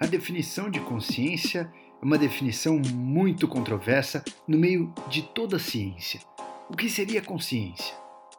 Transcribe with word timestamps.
A 0.00 0.06
definição 0.06 0.70
de 0.70 0.80
consciência 0.80 1.72
é 2.00 2.04
uma 2.04 2.18
definição 2.18 2.78
muito 2.78 3.48
controversa 3.48 4.22
no 4.46 4.56
meio 4.56 4.92
de 5.08 5.22
toda 5.22 5.56
a 5.56 5.60
ciência. 5.60 6.20
O 6.70 6.76
que 6.76 6.88
seria 6.88 7.20
consciência? 7.20 7.94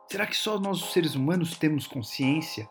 Será 0.09 0.25
que 0.25 0.37
só 0.37 0.59
nós, 0.59 0.81
os 0.81 0.93
seres 0.93 1.15
humanos, 1.15 1.57
temos 1.57 1.85
consciência? 1.85 2.69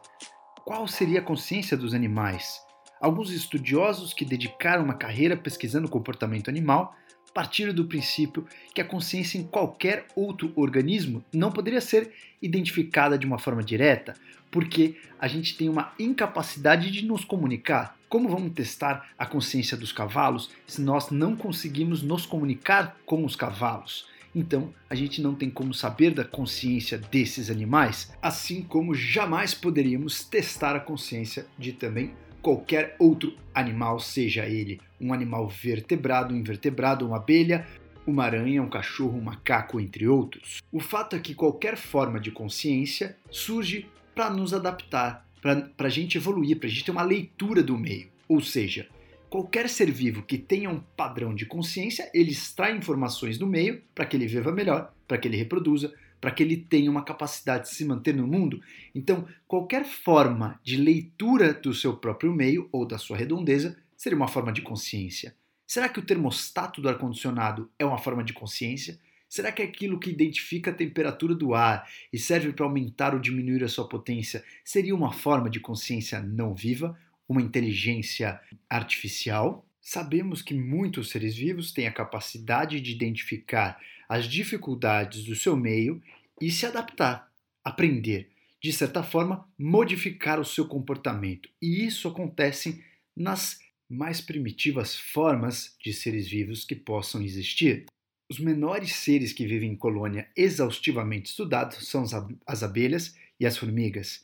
Qual 0.65 0.89
seria 0.89 1.21
a 1.21 1.23
consciência 1.23 1.77
dos 1.77 1.95
animais? 1.95 2.61
Alguns 3.01 3.31
estudiosos 3.31 4.13
que 4.13 4.25
dedicaram 4.25 4.85
uma 4.85 4.95
carreira 4.95 5.37
pesquisando 5.37 5.87
o 5.87 5.91
comportamento 5.91 6.49
animal 6.49 6.95
partiram 7.35 7.75
do 7.75 7.85
princípio 7.85 8.47
que 8.75 8.81
a 8.81 8.85
consciência 8.85 9.39
em 9.39 9.45
qualquer 9.45 10.07
outro 10.17 10.53
organismo 10.57 11.25
não 11.33 11.53
poderia 11.53 11.81
ser 11.81 12.13
identificada 12.41 13.19
de 13.19 13.27
uma 13.27 13.39
forma 13.39 13.63
direta, 13.63 14.15
porque 14.51 14.97
a 15.19 15.29
gente 15.29 15.57
tem 15.57 15.69
uma 15.69 15.93
incapacidade 15.99 16.91
de 16.91 17.05
nos 17.05 17.25
comunicar. 17.25 17.98
Como 18.09 18.31
vamos 18.31 18.53
testar 18.55 19.11
a 19.19 19.27
consciência 19.27 19.77
dos 19.77 19.93
cavalos 19.93 20.51
se 20.67 20.81
nós 20.81 21.11
não 21.11 21.37
conseguimos 21.37 22.03
nos 22.03 22.25
comunicar 22.25 22.97
com 23.05 23.23
os 23.23 23.37
cavalos? 23.37 24.07
Então, 24.35 24.73
a 24.89 24.95
gente 24.95 25.21
não 25.21 25.35
tem 25.35 25.51
como 25.51 25.75
saber 25.75 26.15
da 26.15 26.25
consciência 26.25 26.97
desses 26.97 27.51
animais, 27.51 28.11
assim 28.23 28.63
como 28.63 28.95
jamais 28.95 29.53
poderíamos 29.53 30.25
testar 30.25 30.75
a 30.75 30.81
consciência 30.81 31.47
de 31.59 31.73
também 31.73 32.15
qualquer 32.41 32.97
outro 32.99 33.37
animal, 33.55 34.01
seja 34.01 34.47
ele 34.47 34.81
um 34.99 35.13
animal 35.13 35.47
vertebrado, 35.47 36.35
invertebrado, 36.35 37.07
uma 37.07 37.17
abelha, 37.19 37.67
uma 38.07 38.25
aranha, 38.25 38.63
um 38.63 38.71
cachorro, 38.71 39.19
um 39.19 39.23
macaco, 39.23 39.79
entre 39.79 40.09
outros. 40.09 40.63
O 40.73 40.81
fato 40.81 41.15
é 41.15 41.19
que 41.19 41.35
qualquer 41.35 41.77
forma 41.77 42.19
de 42.19 42.31
consciência 42.31 43.19
surge 43.31 43.87
para 44.15 44.31
nos 44.31 44.55
adaptar, 44.55 45.28
para 45.41 45.73
a 45.79 45.89
gente 45.89 46.17
evoluir, 46.17 46.59
para 46.59 46.67
a 46.67 46.71
gente 46.71 46.85
ter 46.85 46.91
uma 46.91 47.03
leitura 47.03 47.63
do 47.63 47.77
meio. 47.77 48.09
Ou 48.29 48.41
seja, 48.41 48.89
qualquer 49.29 49.69
ser 49.69 49.91
vivo 49.91 50.23
que 50.23 50.39
tenha 50.39 50.71
um 50.71 50.81
padrão 50.81 51.35
de 51.35 51.47
consciência, 51.47 52.11
ele 52.13 52.31
extrai 52.31 52.77
informações 52.77 53.39
do 53.39 53.47
meio 53.47 53.83
para 53.95 54.07
que 54.07 54.17
ele 54.17 54.27
viva 54.27 54.53
melhor, 54.53 54.93
para 55.07 55.19
que 55.19 55.29
ele 55.29 55.37
reproduza, 55.37 55.93
para 56.21 56.31
que 56.31 56.43
ele 56.43 56.57
tenha 56.57 56.91
uma 56.91 57.05
capacidade 57.05 57.65
de 57.65 57.75
se 57.75 57.85
manter 57.85 58.15
no 58.15 58.27
mundo. 58.27 58.61
Então, 58.95 59.27
qualquer 59.47 59.85
forma 59.85 60.61
de 60.63 60.77
leitura 60.77 61.55
do 61.55 61.73
seu 61.73 61.97
próprio 61.97 62.33
meio 62.33 62.69
ou 62.73 62.87
da 62.87 62.99
sua 62.99 63.17
redondeza 63.17 63.77
seria 63.97 64.17
uma 64.17 64.29
forma 64.29 64.53
de 64.53 64.63
consciência. 64.63 65.35
Será 65.67 65.89
que 65.89 65.99
o 65.99 66.05
termostato 66.05 66.81
do 66.81 66.89
ar-condicionado 66.89 67.71
é 67.79 67.85
uma 67.85 67.99
forma 67.99 68.25
de 68.25 68.33
consciência? 68.33 68.99
Será 69.29 69.53
que 69.53 69.63
aquilo 69.63 70.01
que 70.01 70.11
identifica 70.11 70.71
a 70.71 70.75
temperatura 70.75 71.35
do 71.35 71.55
ar 71.55 71.89
e 72.13 72.19
serve 72.19 72.53
para 72.53 72.65
aumentar 72.65 73.13
ou 73.13 73.21
diminuir 73.21 73.63
a 73.63 73.69
sua 73.69 73.87
potência 73.87 74.43
seria 74.65 74.95
uma 74.95 75.13
forma 75.13 75.51
de 75.51 75.61
consciência 75.61 76.21
não 76.21 76.55
viva, 76.55 76.99
uma 77.29 77.43
inteligência 77.43 78.41
artificial? 78.71 79.67
Sabemos 79.81 80.41
que 80.41 80.55
muitos 80.55 81.11
seres 81.11 81.37
vivos 81.37 81.73
têm 81.73 81.87
a 81.87 81.93
capacidade 81.93 82.81
de 82.81 82.91
identificar 82.91 83.79
as 84.09 84.27
dificuldades 84.27 85.25
do 85.25 85.35
seu 85.35 85.57
meio 85.57 86.03
e 86.41 86.51
se 86.51 86.65
adaptar, 86.65 87.31
aprender, 87.63 88.31
de 88.63 88.73
certa 88.73 89.03
forma, 89.03 89.47
modificar 89.59 90.41
o 90.41 90.45
seu 90.45 90.67
comportamento. 90.67 91.49
E 91.61 91.85
isso 91.85 92.09
acontece 92.09 92.83
nas 93.15 93.59
mais 93.89 94.21
primitivas 94.21 94.97
formas 94.97 95.77
de 95.83 95.93
seres 95.93 96.29
vivos 96.29 96.65
que 96.65 96.75
possam 96.75 97.23
existir. 97.23 97.87
Os 98.31 98.39
menores 98.39 98.95
seres 98.95 99.33
que 99.33 99.47
vivem 99.47 99.73
em 99.73 99.77
colônia 99.77 100.29
exaustivamente 100.37 101.31
estudados 101.31 101.89
são 101.89 102.05
as 102.47 102.63
abelhas 102.63 103.15
e 103.41 103.47
as 103.47 103.57
formigas. 103.57 104.23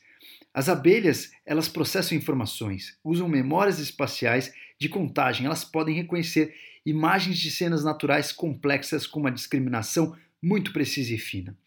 As 0.53 0.69
abelhas, 0.69 1.31
elas 1.45 1.67
processam 1.67 2.17
informações, 2.17 2.97
usam 3.03 3.27
memórias 3.27 3.79
espaciais 3.79 4.53
de 4.79 4.87
contagem, 4.87 5.45
elas 5.45 5.65
podem 5.65 5.95
reconhecer 5.95 6.55
imagens 6.85 7.39
de 7.39 7.49
cenas 7.49 7.83
naturais 7.83 8.31
complexas 8.31 9.07
com 9.07 9.19
uma 9.19 9.31
discriminação 9.31 10.15
muito 10.41 10.71
precisa 10.71 11.13
e 11.13 11.17
fina. 11.17 11.57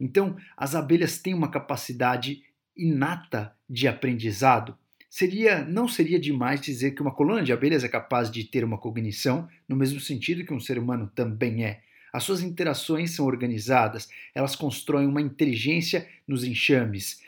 Então, 0.00 0.36
as 0.56 0.74
abelhas 0.74 1.18
têm 1.18 1.34
uma 1.34 1.50
capacidade 1.50 2.42
inata 2.76 3.54
de 3.68 3.86
aprendizado. 3.86 4.76
Seria, 5.14 5.62
não 5.62 5.86
seria 5.86 6.18
demais 6.18 6.58
dizer 6.58 6.92
que 6.92 7.02
uma 7.02 7.14
colônia 7.14 7.44
de 7.44 7.52
abelhas 7.52 7.84
é 7.84 7.88
capaz 7.88 8.30
de 8.30 8.44
ter 8.44 8.64
uma 8.64 8.78
cognição, 8.78 9.46
no 9.68 9.76
mesmo 9.76 10.00
sentido 10.00 10.42
que 10.42 10.54
um 10.54 10.58
ser 10.58 10.78
humano 10.78 11.12
também 11.14 11.66
é. 11.66 11.82
As 12.10 12.24
suas 12.24 12.40
interações 12.40 13.10
são 13.10 13.26
organizadas, 13.26 14.08
elas 14.34 14.56
constroem 14.56 15.06
uma 15.06 15.20
inteligência 15.20 16.08
nos 16.26 16.44
enxames. 16.44 17.20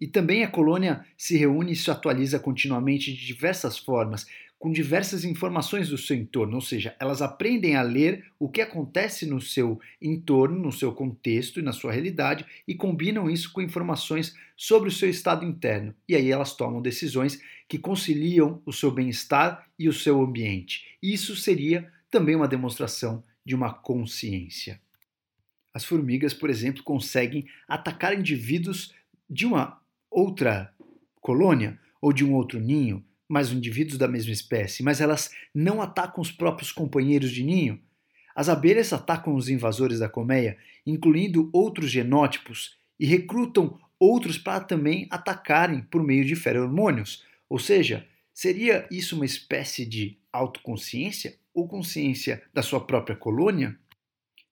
E 0.00 0.06
também 0.06 0.44
a 0.44 0.48
colônia 0.48 1.04
se 1.14 1.36
reúne 1.36 1.72
e 1.72 1.76
se 1.76 1.90
atualiza 1.90 2.38
continuamente 2.38 3.12
de 3.12 3.26
diversas 3.26 3.76
formas, 3.76 4.26
com 4.58 4.72
diversas 4.72 5.24
informações 5.24 5.90
do 5.90 5.98
seu 5.98 6.16
entorno, 6.16 6.54
ou 6.54 6.60
seja, 6.60 6.96
elas 6.98 7.20
aprendem 7.20 7.76
a 7.76 7.82
ler 7.82 8.24
o 8.38 8.48
que 8.48 8.60
acontece 8.60 9.26
no 9.26 9.40
seu 9.40 9.78
entorno, 10.00 10.58
no 10.58 10.72
seu 10.72 10.92
contexto 10.92 11.60
e 11.60 11.62
na 11.62 11.72
sua 11.72 11.92
realidade 11.92 12.46
e 12.66 12.74
combinam 12.74 13.28
isso 13.28 13.52
com 13.52 13.60
informações 13.60 14.34
sobre 14.56 14.88
o 14.88 14.92
seu 14.92 15.10
estado 15.10 15.44
interno. 15.44 15.94
E 16.08 16.16
aí 16.16 16.30
elas 16.30 16.54
tomam 16.54 16.80
decisões 16.80 17.40
que 17.68 17.78
conciliam 17.78 18.62
o 18.64 18.72
seu 18.72 18.90
bem-estar 18.90 19.66
e 19.78 19.88
o 19.88 19.92
seu 19.92 20.22
ambiente. 20.22 20.96
Isso 21.02 21.36
seria 21.36 21.90
também 22.10 22.34
uma 22.34 22.48
demonstração 22.48 23.22
de 23.44 23.54
uma 23.54 23.72
consciência. 23.72 24.80
As 25.74 25.84
formigas, 25.84 26.32
por 26.32 26.48
exemplo, 26.48 26.82
conseguem 26.82 27.46
atacar 27.68 28.18
indivíduos 28.18 28.94
de 29.28 29.44
uma 29.44 29.78
outra 30.10 30.74
colônia 31.20 31.78
ou 32.00 32.12
de 32.12 32.24
um 32.24 32.32
outro 32.32 32.58
ninho 32.58 33.04
mas 33.28 33.50
indivíduos 33.50 33.98
da 33.98 34.08
mesma 34.08 34.32
espécie, 34.32 34.82
mas 34.82 35.00
elas 35.00 35.30
não 35.54 35.82
atacam 35.82 36.22
os 36.22 36.30
próprios 36.30 36.72
companheiros 36.72 37.30
de 37.30 37.42
ninho. 37.42 37.80
As 38.34 38.48
abelhas 38.48 38.92
atacam 38.92 39.34
os 39.34 39.48
invasores 39.48 39.98
da 39.98 40.08
colmeia, 40.08 40.58
incluindo 40.86 41.48
outros 41.52 41.90
genótipos, 41.90 42.76
e 42.98 43.06
recrutam 43.06 43.78
outros 43.98 44.38
para 44.38 44.60
também 44.60 45.06
atacarem 45.10 45.80
por 45.82 46.02
meio 46.02 46.24
de 46.24 46.36
feromônios. 46.36 47.24
Ou 47.48 47.58
seja, 47.58 48.06
seria 48.32 48.86
isso 48.90 49.16
uma 49.16 49.24
espécie 49.24 49.86
de 49.86 50.18
autoconsciência 50.32 51.36
ou 51.54 51.66
consciência 51.66 52.42
da 52.52 52.62
sua 52.62 52.80
própria 52.86 53.16
colônia? 53.16 53.76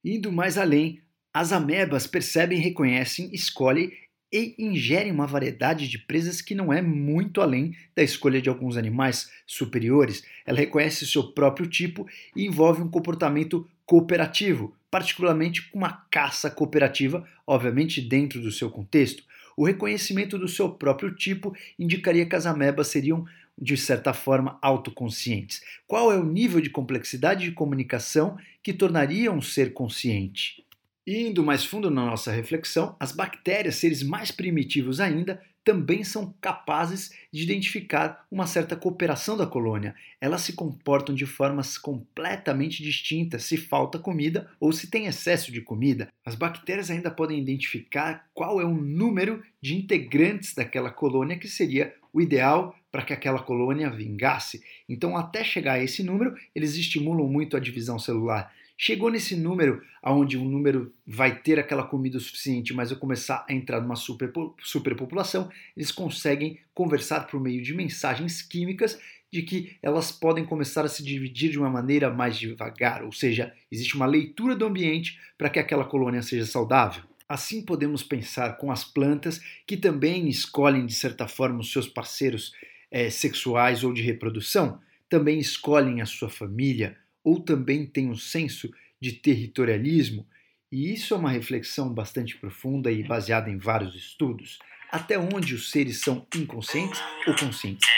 Indo 0.02 0.32
mais 0.32 0.56
além, 0.56 1.00
as 1.32 1.52
amebas 1.52 2.06
percebem, 2.06 2.58
reconhecem, 2.58 3.28
escolhem 3.32 3.92
e 4.34 4.52
ingerem 4.58 5.12
uma 5.12 5.28
variedade 5.28 5.86
de 5.86 5.96
presas 5.96 6.40
que 6.40 6.56
não 6.56 6.72
é 6.72 6.82
muito 6.82 7.40
além 7.40 7.76
da 7.94 8.02
escolha 8.02 8.42
de 8.42 8.48
alguns 8.48 8.76
animais 8.76 9.30
superiores. 9.46 10.24
Ela 10.44 10.58
reconhece 10.58 11.06
seu 11.06 11.32
próprio 11.32 11.68
tipo 11.68 12.04
e 12.34 12.44
envolve 12.44 12.82
um 12.82 12.90
comportamento 12.90 13.64
cooperativo, 13.86 14.74
particularmente 14.90 15.70
com 15.70 15.78
uma 15.78 16.04
caça 16.10 16.50
cooperativa, 16.50 17.24
obviamente 17.46 18.00
dentro 18.00 18.40
do 18.40 18.50
seu 18.50 18.68
contexto. 18.68 19.22
O 19.56 19.64
reconhecimento 19.64 20.36
do 20.36 20.48
seu 20.48 20.68
próprio 20.68 21.14
tipo 21.14 21.54
indicaria 21.78 22.26
que 22.26 22.34
as 22.34 22.44
amebas 22.44 22.88
seriam 22.88 23.24
de 23.56 23.76
certa 23.76 24.12
forma 24.12 24.58
autoconscientes. 24.60 25.62
Qual 25.86 26.10
é 26.10 26.18
o 26.18 26.24
nível 26.24 26.60
de 26.60 26.70
complexidade 26.70 27.44
de 27.44 27.52
comunicação 27.52 28.36
que 28.64 28.72
tornaria 28.72 29.30
um 29.30 29.40
ser 29.40 29.72
consciente? 29.72 30.63
Indo 31.06 31.44
mais 31.44 31.64
fundo 31.66 31.90
na 31.90 32.06
nossa 32.06 32.32
reflexão, 32.32 32.96
as 32.98 33.12
bactérias, 33.12 33.76
seres 33.76 34.02
mais 34.02 34.30
primitivos 34.30 35.00
ainda, 35.00 35.38
também 35.62 36.02
são 36.02 36.34
capazes 36.40 37.10
de 37.30 37.42
identificar 37.42 38.26
uma 38.30 38.46
certa 38.46 38.74
cooperação 38.74 39.36
da 39.36 39.46
colônia. 39.46 39.94
Elas 40.18 40.40
se 40.40 40.54
comportam 40.54 41.14
de 41.14 41.26
formas 41.26 41.76
completamente 41.76 42.82
distintas 42.82 43.44
se 43.44 43.58
falta 43.58 43.98
comida 43.98 44.50
ou 44.58 44.72
se 44.72 44.90
tem 44.90 45.06
excesso 45.06 45.52
de 45.52 45.60
comida. 45.60 46.08
As 46.24 46.34
bactérias 46.34 46.90
ainda 46.90 47.10
podem 47.10 47.38
identificar 47.38 48.26
qual 48.32 48.58
é 48.58 48.64
o 48.64 48.74
número 48.74 49.42
de 49.60 49.76
integrantes 49.76 50.54
daquela 50.54 50.90
colônia 50.90 51.38
que 51.38 51.48
seria 51.48 51.94
o 52.14 52.20
ideal 52.20 52.74
para 52.90 53.02
que 53.02 53.12
aquela 53.12 53.42
colônia 53.42 53.90
vingasse. 53.90 54.62
Então, 54.88 55.16
até 55.16 55.42
chegar 55.42 55.74
a 55.74 55.82
esse 55.82 56.02
número, 56.02 56.34
eles 56.54 56.76
estimulam 56.76 57.26
muito 57.26 57.56
a 57.56 57.60
divisão 57.60 57.98
celular. 57.98 58.52
Chegou 58.76 59.08
nesse 59.08 59.36
número, 59.36 59.82
onde 60.02 60.36
um 60.36 60.44
número 60.44 60.92
vai 61.06 61.38
ter 61.38 61.58
aquela 61.60 61.84
comida 61.84 62.18
suficiente, 62.18 62.74
mas 62.74 62.90
eu 62.90 62.96
começar 62.96 63.46
a 63.48 63.52
entrar 63.52 63.80
numa 63.80 63.94
super, 63.94 64.32
superpopulação, 64.62 65.48
eles 65.76 65.92
conseguem 65.92 66.58
conversar 66.74 67.28
por 67.28 67.40
meio 67.40 67.62
de 67.62 67.72
mensagens 67.72 68.42
químicas 68.42 68.98
de 69.32 69.42
que 69.42 69.76
elas 69.82 70.10
podem 70.12 70.44
começar 70.44 70.84
a 70.84 70.88
se 70.88 71.02
dividir 71.02 71.50
de 71.50 71.58
uma 71.58 71.70
maneira 71.70 72.10
mais 72.10 72.36
devagar, 72.36 73.04
ou 73.04 73.12
seja, 73.12 73.52
existe 73.70 73.96
uma 73.96 74.06
leitura 74.06 74.54
do 74.54 74.66
ambiente 74.66 75.18
para 75.38 75.50
que 75.50 75.58
aquela 75.58 75.84
colônia 75.84 76.22
seja 76.22 76.46
saudável. 76.46 77.02
Assim 77.28 77.62
podemos 77.62 78.02
pensar 78.02 78.58
com 78.58 78.70
as 78.70 78.84
plantas 78.84 79.40
que 79.66 79.76
também 79.76 80.28
escolhem 80.28 80.84
de 80.84 80.94
certa 80.94 81.26
forma 81.26 81.60
os 81.60 81.72
seus 81.72 81.88
parceiros 81.88 82.52
é, 82.90 83.08
sexuais 83.08 83.82
ou 83.82 83.92
de 83.92 84.02
reprodução, 84.02 84.80
também 85.08 85.38
escolhem 85.38 86.00
a 86.00 86.06
sua 86.06 86.28
família, 86.28 86.96
ou 87.24 87.40
também 87.40 87.86
tem 87.86 88.10
um 88.10 88.16
senso 88.16 88.70
de 89.00 89.12
territorialismo? 89.12 90.26
E 90.70 90.92
isso 90.92 91.14
é 91.14 91.16
uma 91.16 91.30
reflexão 91.30 91.92
bastante 91.92 92.36
profunda 92.36 92.92
e 92.92 93.02
baseada 93.02 93.48
em 93.48 93.58
vários 93.58 93.94
estudos. 93.94 94.58
Até 94.92 95.18
onde 95.18 95.54
os 95.54 95.70
seres 95.70 96.00
são 96.00 96.26
inconscientes 96.36 97.02
ou 97.26 97.34
conscientes? 97.34 97.88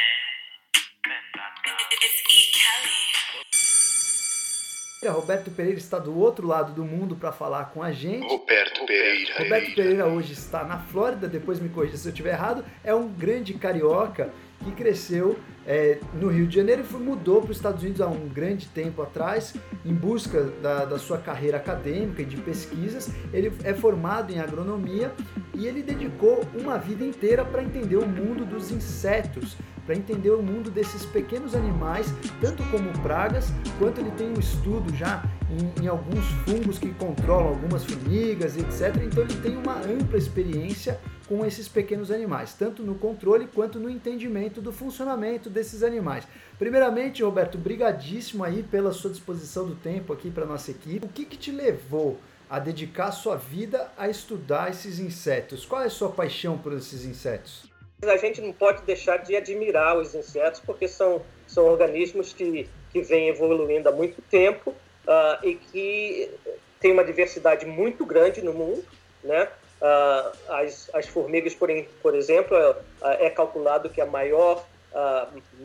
É, 5.02 5.08
Roberto 5.08 5.50
Pereira 5.50 5.78
está 5.78 5.99
do 5.99 6.19
outro 6.19 6.46
lado 6.46 6.73
do 6.73 6.84
mundo 6.84 7.14
para 7.14 7.31
falar 7.31 7.67
com 7.67 7.82
a 7.82 7.93
gente. 7.93 8.26
Roberto 8.26 8.84
Pereira. 8.87 9.38
Roberto 9.38 9.75
Pereira 9.75 10.06
hoje 10.06 10.32
está 10.32 10.64
na 10.64 10.78
Flórida, 10.78 11.28
depois 11.28 11.61
me 11.61 11.69
corrija 11.69 11.96
se 11.96 12.08
eu 12.08 12.12
estiver 12.12 12.32
errado. 12.32 12.64
É 12.82 12.94
um 12.94 13.08
grande 13.08 13.55
carioca 13.55 14.32
que 14.64 14.73
cresceu 14.73 15.38
é, 15.67 15.99
no 16.14 16.29
Rio 16.29 16.47
de 16.47 16.55
Janeiro 16.55 16.85
e 16.88 16.97
mudou 16.97 17.43
para 17.43 17.50
os 17.50 17.56
Estados 17.56 17.82
Unidos 17.82 18.00
há 18.00 18.06
um 18.06 18.29
grande 18.29 18.67
tempo 18.69 19.03
atrás, 19.03 19.55
em 19.85 19.93
busca 19.93 20.43
da, 20.62 20.85
da 20.85 20.99
sua 20.99 21.19
carreira 21.19 21.56
acadêmica 21.56 22.23
e 22.23 22.25
de 22.25 22.37
pesquisas. 22.37 23.11
Ele 23.32 23.53
é 23.64 23.75
formado 23.75 24.32
em 24.32 24.38
agronomia 24.38 25.12
e 25.55 25.67
ele 25.67 25.82
dedicou 25.82 26.44
uma 26.55 26.79
vida 26.79 27.05
inteira 27.05 27.44
para 27.44 27.62
entender 27.62 27.97
o 27.97 28.06
mundo 28.06 28.44
dos 28.44 28.70
insetos, 28.70 29.56
para 29.87 29.94
entender 29.94 30.31
o 30.31 30.43
mundo 30.43 30.71
desses 30.71 31.06
pequenos 31.06 31.55
animais, 31.55 32.12
tanto 32.41 32.62
como 32.65 32.93
pragas, 33.00 33.53
quanto 33.79 34.00
ele 34.00 34.11
tem 34.11 34.29
um 34.29 34.38
estudo 34.38 34.94
já 34.94 35.23
em, 35.49 35.85
em, 35.85 35.87
alguns 35.87 36.27
fungos 36.44 36.77
que 36.79 36.93
controlam 36.94 37.49
algumas 37.49 37.85
formigas, 37.85 38.56
etc. 38.56 39.00
Então 39.03 39.23
ele 39.23 39.41
tem 39.41 39.56
uma 39.56 39.77
ampla 39.79 40.19
experiência 40.19 41.00
com 41.29 41.47
esses 41.47 41.69
pequenos 41.69 42.11
animais, 42.11 42.55
tanto 42.55 42.83
no 42.83 42.97
controle 42.97 43.47
quanto 43.47 43.79
no 43.79 43.88
entendimento 43.88 44.61
do 44.61 44.73
funcionamento 44.73 45.49
desses 45.49 45.83
animais. 45.83 46.27
Primeiramente, 46.59 47.23
Roberto, 47.23 47.56
brigadíssimo 47.56 48.43
aí 48.43 48.62
pela 48.62 48.93
sua 48.93 49.11
disposição 49.11 49.67
do 49.67 49.77
tempo 49.77 50.12
aqui 50.12 50.31
para 50.31 50.47
nossa 50.47 50.71
equipe. 50.73 51.06
O 51.06 51.09
que, 51.09 51.25
que 51.25 51.37
te 51.37 51.53
levou 51.53 52.19
a 52.49 52.59
dedicar 52.59 53.11
sua 53.12 53.37
vida 53.37 53.91
a 53.97 54.09
estudar 54.09 54.71
esses 54.71 54.99
insetos? 54.99 55.65
Qual 55.65 55.83
é 55.83 55.87
a 55.87 55.91
sua 55.91 56.11
paixão 56.11 56.59
por 56.59 56.73
esses 56.73 57.05
insetos? 57.05 57.75
A 58.03 58.17
gente 58.19 58.43
não 58.43 58.53
pode 58.53 58.83
deixar 58.83 59.19
de 59.19 59.35
admirar 59.35 59.97
os 59.97 60.15
insetos 60.15 60.61
porque 60.61 60.87
são, 60.87 61.23
são 61.47 61.65
organismos 61.65 62.33
que, 62.33 62.69
que 62.93 63.01
vêm 63.01 63.29
evoluindo 63.29 63.89
há 63.89 63.93
muito 63.93 64.21
tempo 64.23 64.71
uh, 64.71 65.47
e 65.47 65.55
que 65.55 66.31
tem 66.79 66.93
uma 66.93 67.03
diversidade 67.03 67.65
muito 67.65 68.05
grande 68.05 68.43
no 68.43 68.53
mundo, 68.53 68.85
né? 69.25 69.49
Uh, 69.81 70.53
as, 70.53 70.91
as 70.95 71.07
formigas, 71.07 71.55
por, 71.55 71.71
por 72.03 72.15
exemplo, 72.15 72.57
uh, 72.57 72.77
é 73.19 73.31
calculado 73.31 73.89
que 73.89 74.01
a 74.01 74.07
maior 74.07 74.65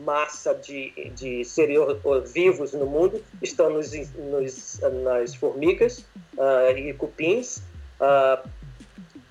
massa 0.04 0.54
de, 0.54 0.90
de 1.14 1.42
seres 1.42 1.78
vivos 2.34 2.74
no 2.74 2.84
mundo 2.84 3.24
estão 3.40 3.70
nos, 3.70 3.90
nos 4.14 4.78
nas 5.02 5.34
formigas 5.34 6.04
e 6.76 6.92
cupins, 6.92 7.62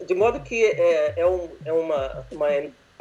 de 0.03 0.15
modo 0.15 0.39
que 0.39 0.65
é, 0.65 1.13
é, 1.17 1.27
um, 1.27 1.49
é 1.63 1.71
uma, 1.71 2.25
uma 2.31 2.51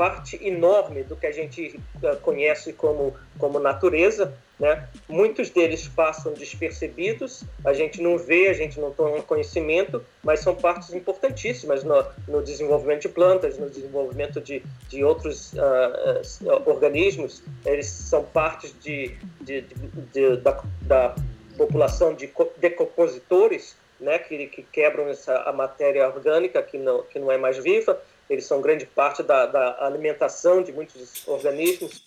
parte 0.01 0.43
enorme 0.43 1.03
do 1.03 1.15
que 1.15 1.27
a 1.27 1.31
gente 1.31 1.79
uh, 2.03 2.17
conhece 2.23 2.73
como, 2.73 3.15
como 3.39 3.61
natureza. 3.61 4.33
Né? 4.59 4.89
Muitos 5.07 5.51
deles 5.51 5.89
passam 5.89 6.33
despercebidos, 6.33 7.45
a 7.63 7.75
gente 7.75 8.01
não 8.01 8.17
vê, 8.17 8.49
a 8.49 8.55
gente 8.55 8.81
não 8.81 8.91
toma 8.93 9.21
conhecimento, 9.21 10.03
mas 10.23 10.41
são 10.41 10.55
partes 10.55 10.95
importantíssimas 10.95 11.85
no, 11.85 12.03
no 12.27 12.43
desenvolvimento 12.43 13.03
de 13.03 13.09
plantas, 13.11 13.59
no 13.59 13.69
desenvolvimento 13.69 14.41
de, 14.41 14.63
de 14.89 15.05
outros 15.05 15.53
uh, 15.53 16.47
uh, 16.47 16.63
organismos. 16.71 17.43
Eles 17.67 17.87
são 17.87 18.25
partes 18.25 18.75
de, 18.81 19.15
de, 19.43 19.67
de 20.15 20.37
da, 20.39 20.63
da 20.81 21.15
população 21.59 22.15
de 22.15 22.33
decompositores, 22.57 23.77
né, 24.01 24.19
que, 24.19 24.47
que 24.47 24.63
quebram 24.63 25.09
essa, 25.09 25.43
a 25.43 25.53
matéria 25.53 26.09
orgânica 26.09 26.63
que 26.63 26.79
não, 26.79 27.03
que 27.03 27.19
não 27.19 27.31
é 27.31 27.37
mais 27.37 27.59
viva 27.59 28.01
eles 28.31 28.45
são 28.45 28.63
grande 28.63 28.87
parte 28.87 29.23
da, 29.23 29.47
da 29.47 29.85
alimentação 29.85 30.63
de 30.63 30.73
muitos 30.73 31.27
organismos. 31.27 32.03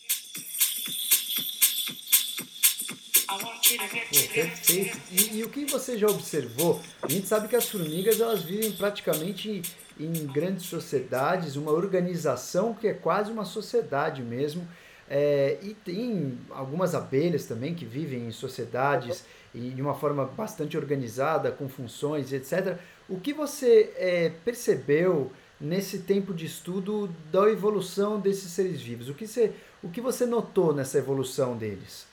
perfeito. 4.33 4.97
E, 5.11 5.39
e, 5.39 5.43
o 5.43 5.49
que 5.49 5.65
você 5.65 5.97
já 5.97 6.07
observou? 6.07 6.79
A 7.01 7.07
gente 7.07 7.27
sabe 7.27 7.47
que 7.47 7.55
as 7.55 7.67
formigas 7.67 8.21
elas 8.21 8.41
vivem 8.43 8.71
praticamente 8.71 9.61
em, 9.99 10.25
grandes 10.27 10.65
sociedades, 10.65 11.55
uma 11.55 11.71
organização 11.71 12.73
que 12.73 12.87
é 12.87 12.93
quase 12.93 13.31
uma 13.31 13.45
sociedade 13.45 14.21
mesmo. 14.21 14.67
É, 15.09 15.57
e 15.61 15.73
tem 15.73 16.37
algumas 16.51 16.95
abelhas 16.95 17.45
também 17.45 17.75
que 17.75 17.85
vivem 17.85 18.27
em 18.27 18.31
sociedades 18.31 19.25
e 19.53 19.69
de 19.69 19.81
uma 19.81 19.93
forma 19.93 20.25
bastante 20.25 20.77
organizada, 20.77 21.51
com 21.51 21.67
funções, 21.67 22.31
etc. 22.31 22.77
O 23.09 23.19
que 23.19 23.33
você 23.33 23.91
é, 23.97 24.31
percebeu 24.45 25.31
nesse 25.63 25.99
tempo 25.99 26.33
de 26.33 26.45
estudo 26.45 27.07
da 27.31 27.49
evolução 27.49 28.19
desses 28.19 28.51
seres 28.51 28.81
vivos? 28.81 29.07
O 29.07 29.13
que 29.13 29.25
você, 29.25 29.51
o 29.81 29.89
que 29.89 30.01
você 30.01 30.25
notou 30.25 30.73
nessa 30.73 30.97
evolução 30.97 31.55
deles? 31.55 32.05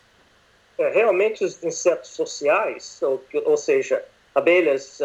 É, 0.79 0.89
realmente 0.91 1.45
os 1.45 1.63
insetos 1.63 2.11
sociais, 2.11 3.01
ou, 3.03 3.23
ou 3.45 3.57
seja, 3.57 4.05
abelhas, 4.35 5.01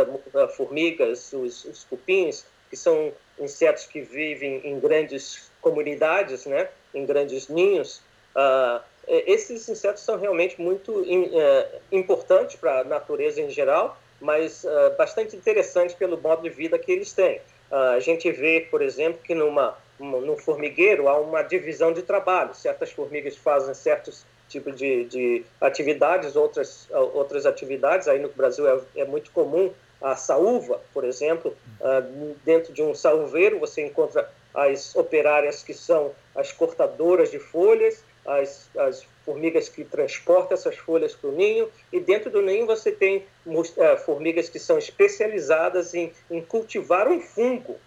formigas, 0.55 1.33
os, 1.33 1.65
os, 1.65 1.83
cupins, 1.85 2.45
que 2.69 2.77
são 2.77 3.11
insetos 3.39 3.85
que 3.85 4.01
vivem 4.01 4.61
em 4.63 4.79
grandes 4.79 5.49
comunidades, 5.59 6.45
né, 6.45 6.69
em 6.93 7.05
grandes 7.05 7.49
ninhos, 7.49 7.97
uh, 8.35 8.81
esses 9.07 9.67
insetos 9.67 10.03
são 10.03 10.17
realmente 10.17 10.61
muito 10.61 11.03
in, 11.03 11.23
uh, 11.23 11.81
importantes 11.91 12.55
para 12.55 12.81
a 12.81 12.83
natureza 12.83 13.41
em 13.41 13.49
geral, 13.49 13.97
mas 14.21 14.63
uh, 14.63 14.95
bastante 14.97 15.35
interessantes 15.35 15.95
pelo 15.95 16.17
modo 16.17 16.43
de 16.43 16.49
vida 16.49 16.77
que 16.79 16.91
eles 16.91 17.11
têm. 17.11 17.41
A 17.75 17.99
gente 17.99 18.31
vê, 18.31 18.65
por 18.71 18.81
exemplo, 18.81 19.19
que 19.21 19.35
numa, 19.35 19.77
no 19.99 20.37
formigueiro 20.37 21.09
há 21.09 21.19
uma 21.19 21.41
divisão 21.41 21.91
de 21.91 22.01
trabalho. 22.01 22.55
Certas 22.55 22.91
formigas 22.91 23.35
fazem 23.35 23.73
certos 23.73 24.25
tipos 24.47 24.77
de, 24.77 25.03
de 25.05 25.45
atividades, 25.59 26.37
outras, 26.37 26.87
outras 27.13 27.45
atividades. 27.45 28.07
Aí 28.07 28.19
no 28.19 28.29
Brasil 28.29 28.65
é, 28.67 29.01
é 29.01 29.05
muito 29.05 29.29
comum 29.31 29.73
a 30.01 30.15
saúva, 30.15 30.79
por 30.93 31.03
exemplo. 31.03 31.55
Uh, 31.81 32.35
dentro 32.45 32.71
de 32.71 32.81
um 32.81 32.95
salveiro 32.95 33.59
você 33.59 33.85
encontra 33.85 34.29
as 34.53 34.95
operárias 34.95 35.61
que 35.61 35.73
são 35.73 36.11
as 36.33 36.51
cortadoras 36.51 37.29
de 37.29 37.39
folhas, 37.39 38.03
as, 38.25 38.69
as 38.77 39.05
formigas 39.23 39.69
que 39.69 39.83
transportam 39.83 40.53
essas 40.53 40.75
folhas 40.77 41.13
para 41.13 41.29
o 41.29 41.33
ninho, 41.33 41.69
e 41.91 41.99
dentro 41.99 42.29
do 42.29 42.41
ninho 42.41 42.65
você 42.65 42.91
tem 42.91 43.25
uh, 43.45 43.97
formigas 44.05 44.49
que 44.49 44.59
são 44.59 44.77
especializadas 44.77 45.93
em, 45.93 46.11
em, 46.29 46.41
cultivar 46.41 47.07
um 47.07 47.21
fungo. 47.21 47.77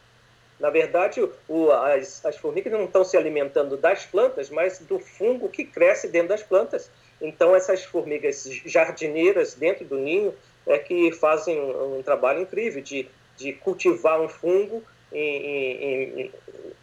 Na 0.58 0.70
verdade, 0.70 1.20
o, 1.48 1.70
as, 1.70 2.24
as 2.24 2.36
formigas 2.36 2.72
não 2.72 2.84
estão 2.84 3.04
se 3.04 3.16
alimentando 3.16 3.76
das 3.76 4.04
plantas, 4.04 4.50
mas 4.50 4.78
do 4.80 4.98
fungo 4.98 5.48
que 5.48 5.64
cresce 5.64 6.08
dentro 6.08 6.28
das 6.28 6.42
plantas. 6.42 6.90
Então, 7.20 7.54
essas 7.54 7.84
formigas 7.84 8.44
jardineiras 8.64 9.54
dentro 9.54 9.84
do 9.84 9.96
ninho 9.96 10.34
é 10.66 10.78
que 10.78 11.12
fazem 11.12 11.60
um, 11.60 11.98
um 11.98 12.02
trabalho 12.02 12.40
incrível 12.40 12.82
de, 12.82 13.08
de 13.36 13.52
cultivar 13.52 14.20
um 14.20 14.28
fungo 14.28 14.82
em, 15.12 15.20
em, 15.20 16.20
em, 16.20 16.32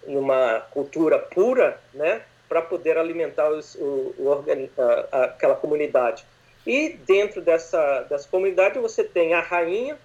numa 0.08 0.62
cultura 0.72 1.20
pura, 1.20 1.80
né? 1.94 2.22
Para 2.56 2.62
poder 2.62 2.98
alimentar 2.98 3.50
os, 3.50 3.76
o, 3.76 4.16
o 4.18 4.46
a, 5.12 5.26
aquela 5.26 5.56
comunidade. 5.56 6.26
E 6.66 6.98
dentro 7.06 7.42
dessa, 7.42 8.04
dessa 8.04 8.30
comunidade 8.30 8.80
você 8.80 9.04
tem 9.04 9.34
a 9.34 9.42
rainha, 9.42 9.98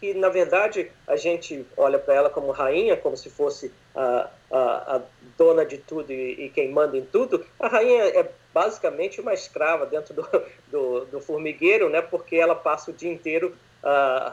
que 0.00 0.12
na 0.12 0.28
verdade 0.28 0.90
a 1.06 1.14
gente 1.14 1.64
olha 1.76 2.00
para 2.00 2.14
ela 2.14 2.28
como 2.28 2.50
rainha, 2.50 2.96
como 2.96 3.16
se 3.16 3.30
fosse 3.30 3.72
a, 3.94 4.28
a, 4.50 4.96
a 4.96 5.00
dona 5.38 5.64
de 5.64 5.78
tudo 5.78 6.12
e, 6.12 6.46
e, 6.46 6.50
quem 6.50 6.72
manda 6.72 6.96
em 6.96 7.04
tudo. 7.04 7.46
A 7.56 7.68
rainha 7.68 8.02
é 8.02 8.28
basicamente 8.52 9.20
uma 9.20 9.32
escrava 9.32 9.86
dentro 9.86 10.12
do, 10.12 10.26
do, 10.66 11.04
do 11.04 11.20
formigueiro, 11.20 11.88
né? 11.88 12.02
porque 12.02 12.34
ela 12.34 12.56
passa 12.56 12.90
o 12.90 12.94
dia 12.94 13.12
inteiro 13.12 13.56
uh, 13.84 14.32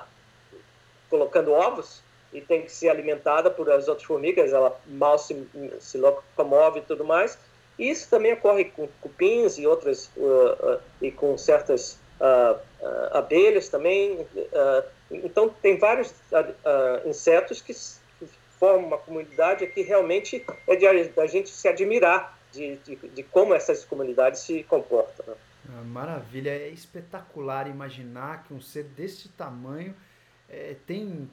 colocando 1.07 1.51
ovos 1.51 2.01
e 2.33 2.41
tem 2.41 2.63
que 2.63 2.71
ser 2.71 2.89
alimentada 2.89 3.51
por 3.51 3.69
as 3.71 3.87
outras 3.87 4.07
formigas, 4.07 4.53
ela 4.53 4.75
mal 4.87 5.19
se, 5.19 5.47
se 5.79 5.99
locomove 5.99 6.79
e 6.79 6.81
tudo 6.81 7.05
mais. 7.05 7.37
Isso 7.79 8.09
também 8.09 8.33
ocorre 8.33 8.65
com 8.65 8.87
cupins 9.01 9.57
e 9.57 9.65
outras 9.65 10.11
uh, 10.17 10.75
uh, 10.75 10.81
e 11.01 11.11
com 11.11 11.37
certas 11.37 11.97
uh, 12.19 12.59
abelhas 13.11 13.69
também. 13.69 14.27
então 15.09 15.49
tem 15.49 15.77
vários 15.77 16.13
insetos 17.05 17.61
que, 17.61 17.73
formam 18.59 18.87
uma 18.87 18.97
comunidade 18.97 19.65
que 19.67 19.81
realmente 19.81 20.45
é 20.67 20.75
de, 20.75 21.09
da 21.09 21.25
gente 21.25 21.49
se 21.49 21.67
admirar 21.67 22.37
de, 22.51 22.75
de, 22.77 22.95
de 22.95 23.23
como 23.23 23.53
essas 23.53 23.85
comunidades 23.85 24.41
se 24.41 24.63
comportam. 24.63 25.25
Né? 25.25 25.33
Ah, 25.69 25.83
maravilha, 25.83 26.49
é 26.49 26.67
espetacular 26.67 27.67
imaginar 27.67 28.43
que 28.43 28.53
um 28.53 28.59
ser 28.59 28.83
deste 28.83 29.29
tamanho 29.29 29.95
é, 30.49 30.75
tem 30.85 31.29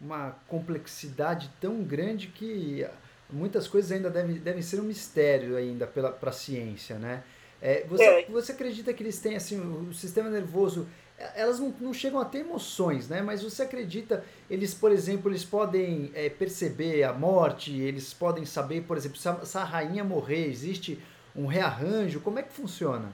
uma 0.00 0.36
complexidade 0.46 1.50
tão 1.60 1.82
grande 1.82 2.28
que 2.28 2.86
muitas 3.30 3.66
coisas 3.66 3.92
ainda 3.92 4.10
devem, 4.10 4.36
devem 4.36 4.62
ser 4.62 4.80
um 4.80 4.84
mistério 4.84 5.56
ainda 5.56 5.86
para 5.86 6.30
a 6.30 6.32
ciência, 6.32 6.98
né? 6.98 7.22
É, 7.60 7.84
você, 7.88 8.04
é. 8.04 8.26
você 8.28 8.52
acredita 8.52 8.92
que 8.92 9.02
eles 9.02 9.18
têm, 9.18 9.36
assim, 9.36 9.58
o 9.58 9.92
sistema 9.94 10.28
nervoso, 10.28 10.86
é, 11.18 11.42
elas 11.42 11.58
não, 11.58 11.74
não 11.80 11.94
chegam 11.94 12.20
a 12.20 12.24
ter 12.24 12.40
emoções, 12.40 13.08
né? 13.08 13.22
Mas 13.22 13.42
você 13.42 13.62
acredita, 13.62 14.24
eles, 14.50 14.74
por 14.74 14.92
exemplo, 14.92 15.30
eles 15.30 15.44
podem 15.44 16.10
é, 16.14 16.28
perceber 16.28 17.04
a 17.04 17.12
morte, 17.12 17.72
eles 17.80 18.12
podem 18.12 18.44
saber, 18.44 18.82
por 18.82 18.96
exemplo, 18.96 19.16
se 19.16 19.28
a, 19.28 19.44
se 19.44 19.56
a, 19.56 19.64
rainha 19.64 20.04
morrer, 20.04 20.46
existe 20.46 21.00
um 21.34 21.46
rearranjo, 21.46 22.20
como 22.20 22.38
é 22.38 22.42
que 22.42 22.52
funciona? 22.52 23.12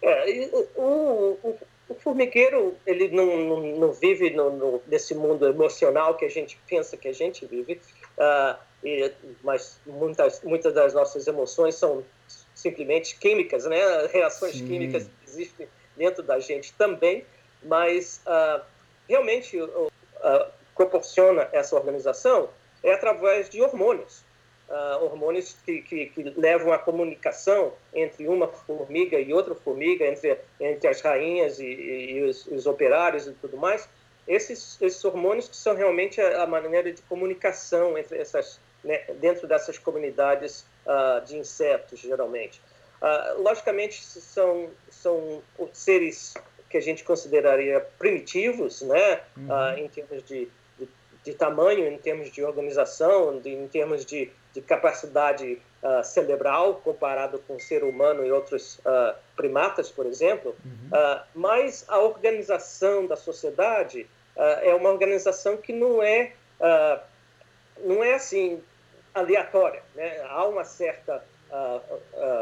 É, 0.00 0.48
o, 0.76 1.38
o, 1.42 1.58
o 1.88 1.94
formigueiro 1.94 2.74
ele 2.86 3.08
não, 3.08 3.36
não, 3.36 3.78
não 3.78 3.92
vive 3.92 4.30
no, 4.30 4.50
no, 4.56 4.82
nesse 4.86 5.14
mundo 5.14 5.46
emocional 5.46 6.16
que 6.16 6.24
a 6.24 6.30
gente 6.30 6.58
pensa 6.68 6.96
que 6.96 7.08
a 7.08 7.12
gente 7.12 7.44
vive, 7.46 7.80
uh, 8.18 8.56
e, 8.82 9.12
mas 9.42 9.80
muitas, 9.86 10.42
muitas 10.42 10.74
das 10.74 10.94
nossas 10.94 11.26
emoções 11.26 11.74
são 11.74 12.04
simplesmente 12.54 13.18
químicas, 13.18 13.64
né? 13.64 14.06
Reações 14.06 14.54
Sim. 14.54 14.66
químicas 14.66 15.08
existem 15.26 15.68
dentro 15.96 16.22
da 16.22 16.38
gente 16.38 16.72
também, 16.74 17.24
mas 17.62 18.20
uh, 18.26 18.62
realmente 19.08 19.60
uh, 19.60 19.90
proporciona 20.74 21.48
essa 21.52 21.76
organização 21.76 22.48
é 22.82 22.92
através 22.92 23.48
de 23.48 23.60
hormônios. 23.62 24.24
Uh, 24.68 25.04
hormônios 25.04 25.54
que, 25.66 25.82
que, 25.82 26.06
que, 26.06 26.22
levam 26.36 26.72
a 26.72 26.78
comunicação 26.78 27.74
entre 27.92 28.26
uma 28.26 28.48
formiga 28.48 29.20
e 29.20 29.32
outra 29.32 29.54
formiga, 29.54 30.06
entre, 30.06 30.38
entre 30.58 30.88
as 30.88 31.00
rainhas 31.02 31.58
e, 31.60 31.66
e 31.66 32.22
os, 32.22 32.46
os, 32.46 32.66
operários 32.66 33.26
e 33.26 33.32
tudo 33.32 33.58
mais. 33.58 33.86
Esses, 34.26 34.80
esses 34.80 35.04
hormônios 35.04 35.46
que 35.46 35.56
são 35.56 35.74
realmente 35.74 36.20
a, 36.20 36.44
a 36.44 36.46
maneira 36.46 36.90
de 36.90 37.02
comunicação 37.02 37.98
entre 37.98 38.16
essas, 38.16 38.58
né, 38.84 39.02
dentro 39.20 39.46
dessas 39.46 39.78
comunidades 39.78 40.66
uh, 40.86 41.24
de 41.24 41.36
insetos, 41.36 42.00
geralmente. 42.00 42.60
Uh, 43.00 43.42
logicamente, 43.42 44.02
são, 44.02 44.70
são 44.90 45.42
seres 45.72 46.34
que 46.70 46.76
a 46.76 46.80
gente 46.80 47.04
consideraria 47.04 47.80
primitivos, 47.98 48.82
né, 48.82 49.20
uhum. 49.36 49.78
em 49.78 49.88
termos 49.88 50.22
de 50.24 50.48
de 51.24 51.32
tamanho, 51.34 51.86
em 51.86 51.98
termos 51.98 52.30
de 52.30 52.42
organização, 52.42 53.38
de, 53.38 53.50
em 53.50 53.68
termos 53.68 54.04
de, 54.04 54.30
de 54.52 54.60
capacidade 54.60 55.60
uh, 55.82 56.04
cerebral, 56.04 56.74
comparado 56.76 57.38
com 57.46 57.56
o 57.56 57.60
ser 57.60 57.84
humano 57.84 58.26
e 58.26 58.32
outros 58.32 58.78
uh, 58.78 59.14
primatas, 59.36 59.90
por 59.90 60.06
exemplo, 60.06 60.56
uhum. 60.64 60.88
uh, 60.88 61.22
mas 61.34 61.84
a 61.88 61.98
organização 61.98 63.06
da 63.06 63.16
sociedade 63.16 64.06
é 64.62 64.74
uma 64.74 64.88
organização 64.88 65.58
que 65.58 65.74
não 65.74 66.02
é, 66.02 66.32
não 67.84 68.02
é 68.02 68.14
assim 68.14 68.62
aleatória. 69.14 69.82
Né? 69.94 70.20
Há 70.28 70.44
uma 70.46 70.64
certa 70.64 71.24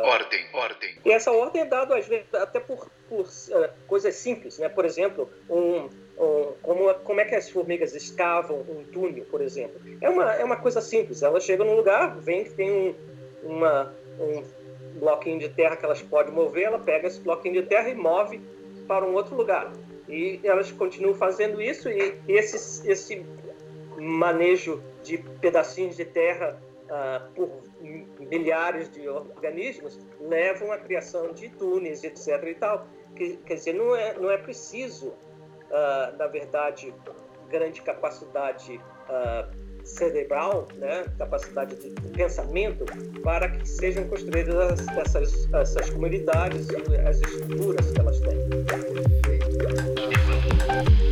ordem, 0.05 0.47
ordem. 0.53 0.97
E 1.05 1.11
essa 1.11 1.33
ordem 1.33 1.63
é 1.63 1.65
dada 1.65 1.97
às 1.97 2.07
vezes 2.07 2.33
até 2.33 2.61
por, 2.61 2.89
por 3.09 3.29
coisas 3.89 4.15
simples, 4.15 4.59
né? 4.59 4.69
Por 4.69 4.85
exemplo, 4.85 5.29
um 5.49 5.89
como, 6.63 6.95
como 6.95 7.21
é 7.21 7.25
que 7.25 7.35
as 7.35 7.49
formigas 7.49 7.95
escavam 7.95 8.61
um 8.61 8.85
túnel, 8.93 9.25
por 9.31 9.41
exemplo. 9.41 9.81
É 10.01 10.09
uma, 10.09 10.35
é 10.35 10.45
uma 10.45 10.57
coisa 10.57 10.81
simples. 10.81 11.23
Ela 11.23 11.41
chega 11.41 11.65
num 11.65 11.75
lugar, 11.75 12.17
vem 12.19 12.45
que 12.45 12.51
tem 12.51 12.71
um, 12.71 12.95
uma, 13.43 13.95
um 14.19 14.45
bloquinho 14.99 15.39
de 15.39 15.49
terra 15.49 15.77
que 15.77 15.85
elas 15.85 16.03
podem 16.03 16.33
mover, 16.33 16.65
ela 16.65 16.79
pega 16.79 17.07
esse 17.07 17.21
bloquinho 17.21 17.63
de 17.63 17.69
terra 17.69 17.89
e 17.89 17.95
move 17.95 18.41
para 18.87 19.05
um 19.05 19.15
outro 19.15 19.35
lugar. 19.35 19.73
E 20.09 20.41
elas 20.45 20.71
continuam 20.73 21.15
fazendo 21.15 21.63
isso 21.63 21.89
e 21.89 22.21
esse, 22.29 22.87
esse 22.91 23.25
manejo 24.01 24.83
de 25.03 25.19
pedacinhos 25.19 25.97
de 25.97 26.05
terra 26.05 26.61
uh, 26.87 27.33
por 27.35 27.63
milhares 28.19 28.91
de 28.91 29.09
organismos 29.09 29.99
levam 30.21 30.73
à 30.73 30.79
criação 30.79 31.33
de 31.33 31.49
túneis, 31.51 32.03
etc. 32.03 32.43
e 32.47 32.55
tal. 32.55 32.87
Que, 33.15 33.37
quer 33.39 33.55
dizer, 33.55 33.75
não 33.75 33.95
é, 33.95 34.15
não 34.15 34.31
é 34.31 34.39
preciso 34.39 35.13
uh, 35.71 36.17
na 36.17 36.27
verdade, 36.27 36.93
grande 37.49 37.81
capacidade 37.83 38.81
uh, 39.09 39.87
cerebral, 39.87 40.69
né, 40.77 41.05
capacidade 41.19 41.75
de, 41.77 41.91
pensamento, 42.11 42.85
para 43.23 43.49
que 43.49 43.67
sejam 43.69 44.07
construídas 44.09 44.87
essas, 44.97 45.49
essas 45.53 45.91
comunidades 45.91 46.69
e 46.69 46.97
as 46.97 47.21
estruturas 47.21 47.91
que 47.91 48.01
elas 48.01 48.21
têm. 48.21 48.41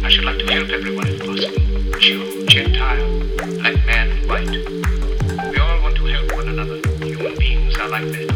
I 0.08 0.10
should 0.10 0.24
like 0.24 0.38
to 0.38 0.46
help 0.50 0.70
everyone 0.70 1.06
if 1.06 1.20
possible. 1.20 2.00
Jew, 2.00 2.46
Gentile, 2.46 3.20
black 3.60 3.76
man, 3.84 4.08
white. 4.26 4.48
We 4.48 5.58
all 5.58 5.82
want 5.82 5.96
to 5.96 6.06
help 6.06 6.32
one 6.32 6.48
another. 6.48 6.76
Human 7.04 7.36
beings 7.36 7.76
are 7.76 7.90
like 7.90 8.04
this. 8.04 8.32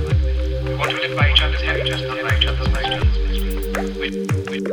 We 0.64 0.75
want 0.75 0.91
to 0.91 0.97
live 0.99 1.17
by 1.17 1.31
each 1.33 1.41
other's 1.41 1.62
heritage, 1.62 2.02
not 2.02 2.21
by 2.21 2.37
each 2.37 2.47
other's. 2.47 2.69
We, 3.97 4.11
we, 4.50 4.73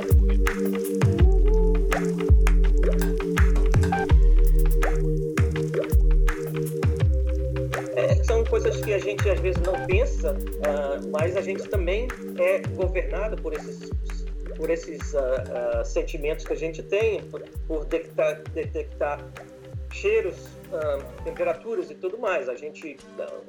coisas 8.49 8.81
que 8.81 8.93
a 8.93 8.99
gente 8.99 9.29
às 9.29 9.39
vezes 9.39 9.61
não 9.61 9.85
pensa, 9.85 10.31
uh, 10.33 11.07
mas 11.11 11.37
a 11.37 11.41
gente 11.41 11.69
também 11.69 12.09
é 12.39 12.61
governado 12.75 13.41
por 13.41 13.53
esses 13.53 13.89
por 14.55 14.69
esses 14.69 15.13
uh, 15.13 15.17
uh, 15.17 15.85
sentimentos 15.85 16.45
que 16.45 16.53
a 16.53 16.55
gente 16.55 16.83
tem, 16.83 17.23
por, 17.67 17.85
detectar, 17.85 18.41
detectar, 18.53 19.19
cheiros, 19.91 20.37
temperaturas 21.23 21.89
e 21.89 21.95
tudo 21.95 22.17
mais. 22.17 22.47
A 22.47 22.55
gente 22.55 22.97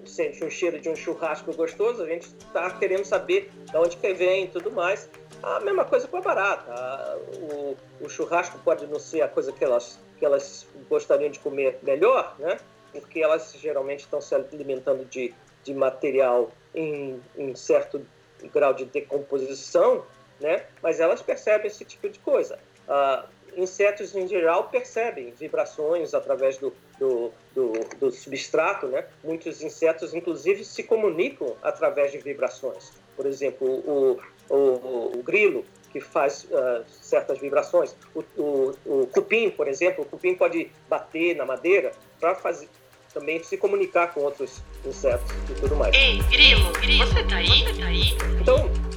sente 0.07 0.43
um 0.43 0.49
cheiro 0.49 0.81
de 0.81 0.89
um 0.89 0.97
churrasco 0.97 1.55
gostoso, 1.55 2.03
a 2.03 2.07
gente 2.07 2.29
está 2.29 2.71
querendo 2.71 3.05
saber 3.05 3.51
de 3.71 3.77
onde 3.77 3.97
que 3.97 4.15
vem 4.15 4.45
e 4.45 4.49
tudo 4.49 4.71
mais. 4.73 5.09
A 5.43 5.61
mesma 5.61 5.85
coisa 5.85 6.09
com 6.09 6.17
a 6.17 6.21
barata. 6.23 7.19
O, 7.39 7.77
o, 8.01 8.09
churrasco 8.09 8.59
pode 8.61 8.87
não 8.87 8.99
ser 8.99 9.21
a 9.21 9.29
coisa 9.29 9.53
que 9.53 9.63
elas, 9.63 9.99
que 10.19 10.25
elas 10.25 10.67
gostariam 10.89 11.31
de 11.31 11.39
comer 11.39 11.79
melhor, 11.83 12.35
né? 12.39 12.59
porque 12.93 13.21
elas 13.21 13.55
geralmente 13.59 14.01
estão 14.01 14.21
se 14.21 14.35
alimentando 14.35 15.05
de, 15.05 15.33
de 15.63 15.75
material 15.75 16.51
em, 16.75 17.21
em 17.37 17.55
certo 17.55 18.05
grau 18.53 18.75
de 18.75 18.85
decomposição, 18.87 20.05
né? 20.41 20.65
mas 20.83 21.01
elas 21.01 21.23
percebem 21.23 21.67
esse 21.67 21.85
tipo 21.85 22.09
de 22.09 22.19
coisa. 22.19 22.59
Uh, 22.89 23.29
insetos, 23.57 24.15
em 24.15 24.27
geral, 24.27 24.69
percebem 24.69 25.33
vibrações 25.33 26.15
através 26.15 26.57
do, 26.59 26.73
do, 26.99 27.33
do, 27.55 27.73
do, 27.99 28.11
substrato. 28.11 28.87
Né? 28.87 29.05
Muitos 29.23 29.63
insetos, 29.63 30.15
inclusive, 30.15 30.65
se 30.65 30.83
comunicam 30.83 31.57
através 31.63 32.13
de 32.13 32.19
vibrações. 32.19 32.93
Por 33.17 33.27
exemplo, 33.27 33.67
o, 33.69 34.21
o, 34.49 35.19
o 35.19 35.23
grilo, 35.23 35.65
que 35.91 36.01
faz 36.01 36.45
uh, 36.45 36.85
certas 36.89 37.39
vibrações. 37.39 37.97
O, 38.15 38.21
o, 38.41 38.75
o, 38.87 39.07
cupim, 39.09 39.51
por 39.51 39.69
exemplo, 39.69 40.05
o 40.05 40.07
cupim 40.07 40.35
pode 40.35 40.71
bater 40.89 41.35
na 41.37 41.45
madeira 41.45 41.93
para 42.19 42.35
fazer, 42.35 42.69
também 43.13 43.43
se 43.43 43.57
comunicar 43.57 44.15
com 44.15 44.21
outros 44.21 44.63
insetos 44.85 45.31
e 45.51 45.55
tudo 45.61 45.77
mais. 45.77 45.95
Ei, 45.95 46.19
Grilo, 46.31 46.73
Grilo, 46.75 47.07
você 47.07 47.25
tá 47.25 47.37
aí? 47.37 47.65
Você 47.65 47.81
tá 47.81 47.87
aí? 47.87 48.17
Então, 48.41 48.90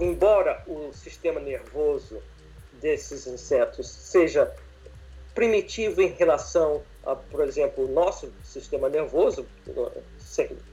embora 0.00 0.62
o 0.66 0.92
sistema 0.92 1.40
nervoso 1.40 2.22
desses 2.80 3.26
insetos 3.26 3.88
seja 3.88 4.52
primitivo 5.34 6.00
em 6.00 6.08
relação 6.08 6.82
a, 7.04 7.14
por 7.14 7.46
exemplo, 7.46 7.84
o 7.84 7.88
nosso 7.88 8.32
sistema 8.42 8.88
nervoso, 8.88 9.46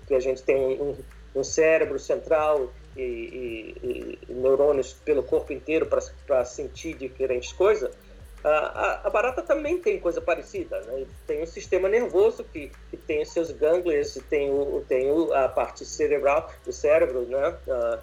que 0.08 0.16
a 0.16 0.20
gente 0.20 0.42
tem 0.42 0.82
um, 0.82 0.98
um 1.36 1.44
cérebro 1.44 2.00
central 2.00 2.72
e, 2.96 3.02
e, 3.02 4.20
e, 4.30 4.34
neurônios 4.34 4.94
pelo 4.94 5.24
corpo 5.24 5.52
inteiro 5.52 5.88
para 6.26 6.46
sentir 6.46 6.96
diferentes 6.96 7.52
coisas, 7.52 7.92
a, 8.44 9.08
a, 9.08 9.10
barata 9.10 9.42
também 9.42 9.80
tem 9.80 10.00
coisa 10.00 10.20
parecida, 10.20 10.82
né? 10.82 11.06
Tem 11.26 11.42
um 11.42 11.46
sistema 11.46 11.88
nervoso 11.88 12.44
que, 12.44 12.72
que 12.90 12.98
tem 12.98 13.22
os 13.22 13.32
seus 13.32 13.52
gânglios, 13.52 14.20
tem, 14.30 14.52
o, 14.52 14.84
tem 14.88 15.10
o, 15.10 15.34
a 15.34 15.48
parte 15.48 15.86
cerebral, 15.86 16.52
do 16.66 16.74
cérebro, 16.74 17.22
né? 17.22 17.56
Uh, 17.66 18.00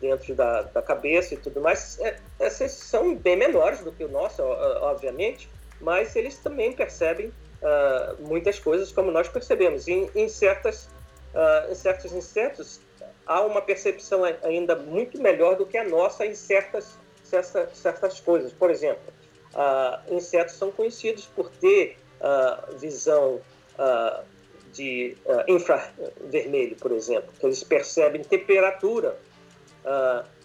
dentro 0.00 0.34
da, 0.34 0.62
da 0.62 0.82
cabeça 0.82 1.34
e 1.34 1.36
tudo 1.36 1.60
mais. 1.60 1.98
É, 2.00 2.16
essas 2.38 2.72
são 2.72 3.14
bem 3.14 3.36
menores 3.36 3.80
do 3.80 3.92
que 3.92 4.04
o 4.04 4.08
nosso, 4.08 4.42
obviamente, 4.42 5.48
mas 5.80 6.14
eles 6.16 6.36
também 6.38 6.72
percebem 6.72 7.32
uh, 7.62 8.26
muitas 8.26 8.58
coisas 8.58 8.92
como 8.92 9.10
nós 9.10 9.28
percebemos. 9.28 9.86
Em, 9.88 10.10
em, 10.14 10.28
certas, 10.28 10.88
uh, 11.34 11.70
em 11.70 11.74
certos 11.74 12.12
insetos, 12.12 12.80
há 13.26 13.42
uma 13.42 13.60
percepção 13.60 14.22
ainda 14.42 14.74
muito 14.74 15.20
melhor 15.20 15.56
do 15.56 15.66
que 15.66 15.76
a 15.76 15.84
nossa 15.84 16.26
em 16.26 16.34
certas, 16.34 16.96
certas, 17.22 17.76
certas 17.76 18.20
coisas. 18.20 18.52
Por 18.52 18.70
exemplo, 18.70 19.12
uh, 19.54 20.14
insetos 20.14 20.54
são 20.54 20.70
conhecidos 20.70 21.26
por 21.26 21.50
ter 21.50 21.98
uh, 22.20 22.76
visão 22.78 23.40
uh, 23.78 24.24
de 24.72 25.16
infravermelho, 25.48 26.76
por 26.76 26.92
exemplo, 26.92 27.32
que 27.40 27.44
eles 27.44 27.64
percebem 27.64 28.22
temperatura 28.22 29.18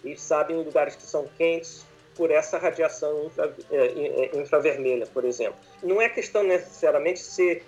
e 0.04 0.16
sabem 0.16 0.56
lugares 0.56 0.96
que 0.96 1.02
são 1.02 1.26
quentes 1.36 1.84
por 2.14 2.30
essa 2.30 2.58
radiação 2.58 3.26
infra, 3.26 3.54
eh, 3.70 4.30
infravermelha, 4.34 5.06
por 5.06 5.24
exemplo. 5.24 5.58
Não 5.82 6.00
é 6.00 6.08
questão 6.08 6.42
necessariamente 6.44 7.20
ser 7.20 7.64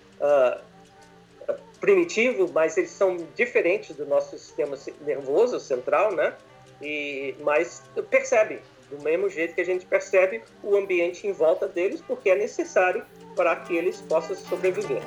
primitivo, 1.80 2.50
mas 2.52 2.76
eles 2.76 2.90
são 2.90 3.16
diferentes 3.34 3.94
do 3.94 4.06
nosso 4.06 4.38
sistema 4.38 4.76
nervoso 5.02 5.60
central, 5.60 6.12
né? 6.12 6.34
E, 6.82 7.34
mas 7.40 7.82
percebem 8.10 8.60
do 8.90 9.02
mesmo 9.02 9.28
jeito 9.28 9.54
que 9.54 9.60
a 9.60 9.64
gente 9.64 9.86
percebe 9.86 10.42
o 10.62 10.76
ambiente 10.76 11.26
em 11.26 11.32
volta 11.32 11.66
deles, 11.66 12.02
porque 12.06 12.30
é 12.30 12.36
necessário 12.36 13.04
para 13.34 13.56
que 13.56 13.76
eles 13.76 14.00
possam 14.02 14.36
sobreviver. 14.36 15.02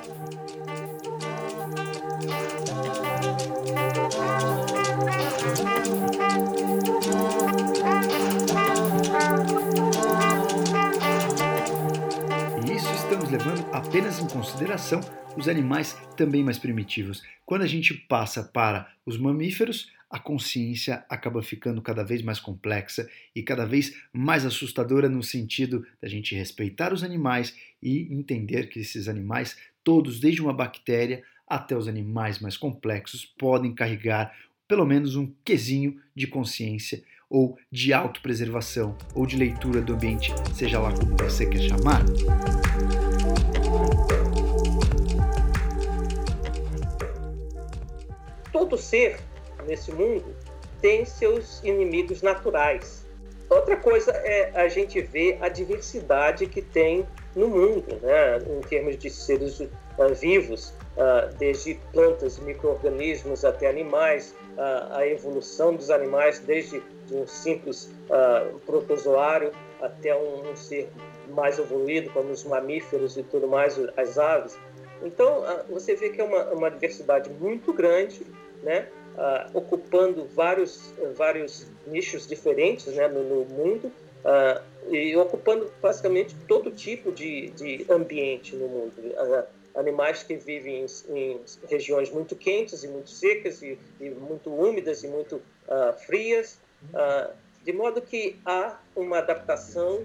Apenas 13.72 14.20
em 14.20 14.28
consideração 14.28 15.02
os 15.38 15.48
animais 15.48 15.96
também 16.18 16.44
mais 16.44 16.58
primitivos. 16.58 17.24
Quando 17.46 17.62
a 17.62 17.68
gente 17.68 17.94
passa 17.94 18.44
para 18.44 18.92
os 19.06 19.18
mamíferos, 19.18 19.92
a 20.10 20.20
consciência 20.20 21.06
acaba 21.08 21.42
ficando 21.42 21.82
cada 21.82 22.04
vez 22.04 22.22
mais 22.22 22.40
complexa 22.40 23.08
e 23.36 23.44
cada 23.44 23.66
vez 23.66 23.96
mais 24.12 24.46
assustadora 24.46 25.08
no 25.08 25.22
sentido 25.22 25.86
da 26.02 26.08
gente 26.08 26.36
respeitar 26.36 26.94
os 26.94 27.04
animais 27.04 27.56
e 27.82 28.14
entender 28.14 28.70
que 28.70 28.80
esses 28.80 29.08
animais, 29.08 29.56
todos, 29.84 30.20
desde 30.20 30.42
uma 30.42 30.54
bactéria 30.54 31.24
até 31.48 31.76
os 31.76 31.88
animais 31.88 32.40
mais 32.40 32.58
complexos, 32.58 33.26
podem 33.26 33.74
carregar 33.74 34.36
pelo 34.68 34.86
menos 34.86 35.16
um 35.16 35.32
quesinho 35.44 36.00
de 36.16 36.28
consciência 36.28 37.04
ou 37.30 37.58
de 37.72 37.94
autopreservação 37.94 38.98
ou 39.14 39.26
de 39.26 39.38
leitura 39.38 39.82
do 39.82 39.94
ambiente, 39.94 40.32
seja 40.54 40.80
lá 40.80 40.92
como 40.92 41.16
você 41.18 41.46
quer 41.46 41.62
chamar. 41.62 42.04
Todo 48.52 48.78
ser 48.78 49.20
nesse 49.66 49.92
mundo 49.92 50.36
tem 50.82 51.06
seus 51.06 51.62
inimigos 51.64 52.22
naturais. 52.22 53.06
Outra 53.50 53.76
coisa 53.76 54.12
é 54.12 54.52
a 54.54 54.68
gente 54.68 55.02
ver 55.02 55.38
a 55.42 55.50
diversidade 55.50 56.46
que 56.46 56.62
tem 56.62 57.06
no 57.36 57.48
mundo, 57.48 58.00
né, 58.02 58.38
em 58.38 58.62
termos 58.62 58.98
de 58.98 59.10
seres 59.10 59.60
uh, 59.60 59.70
vivos, 60.20 60.70
uh, 60.96 61.34
desde 61.38 61.80
plantas 61.92 62.38
micro-organismos 62.38 63.44
até 63.44 63.68
animais, 63.68 64.36
uh, 64.56 64.94
a 64.94 65.08
evolução 65.08 65.76
dos 65.76 65.90
animais, 65.90 66.40
desde 66.40 66.82
um 67.12 67.26
simples 67.26 67.90
protozoário 68.68 69.52
até 69.82 70.16
um, 70.16 70.52
um, 70.52 70.56
ser 70.56 70.90
mais 71.30 71.58
evoluído, 71.58 72.12
como 72.12 72.30
os 72.30 72.44
mamíferos 72.44 73.18
e 73.18 73.24
tudo 73.24 73.48
mais, 73.48 73.80
as 73.98 74.18
aves. 74.20 74.58
Então, 75.04 75.44
você 75.70 75.96
vê 75.96 76.10
que 76.10 76.20
é 76.20 76.24
uma, 76.24 76.44
uma 76.52 76.70
diversidade 76.70 77.30
muito 77.30 77.74
grande, 77.74 78.22
né? 78.64 78.88
uh, 79.20 79.58
ocupando 79.58 80.26
vários, 80.26 80.94
vários 81.16 81.68
nichos 81.86 82.26
diferentes 82.26 82.88
né, 82.88 83.08
no, 83.08 83.24
no 83.24 83.46
mundo 83.46 83.92
uh, 84.24 84.94
e 84.94 85.16
ocupando 85.18 85.72
basicamente 85.82 86.36
todo 86.48 86.72
tipo 86.72 87.12
de, 87.12 87.50
de 87.52 87.86
ambiente 87.90 88.56
no 88.56 88.68
mundo. 88.68 88.94
Uh, 88.98 89.60
animais 89.76 90.24
que 90.24 90.36
vivem 90.36 90.86
em, 91.10 91.16
em, 91.16 91.42
regiões 91.70 92.10
muito 92.10 92.36
quentes 92.36 92.84
e 92.84 92.88
muito 92.88 93.10
secas 93.10 93.62
e, 93.62 93.78
e 94.02 94.10
muito 94.10 94.50
úmidas 94.50 95.04
e 95.04 95.08
muito 95.08 95.42
frias, 96.06 96.60
de 97.64 97.72
modo 97.72 98.02
que 98.02 98.36
há 98.44 98.80
uma 98.96 99.20
adaptação 99.20 100.04